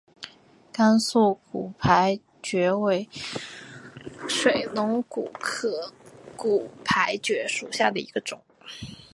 [0.73, 3.07] 甘肃骨牌蕨为
[4.27, 5.93] 水龙骨科
[6.35, 8.41] 骨牌蕨属下的一个种。